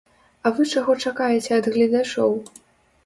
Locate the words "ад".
1.61-1.65